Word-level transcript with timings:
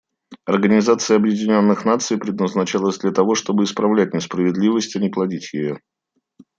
Организация 0.45 1.15
Объединенных 1.17 1.85
Наций 1.85 2.17
предназначалась 2.17 2.97
для 2.97 3.11
того, 3.11 3.35
чтобы 3.35 3.65
исправлять 3.65 4.15
несправедливость, 4.15 4.95
а 4.95 4.99
не 4.99 5.09
плодить 5.09 5.53
ее. 5.53 5.77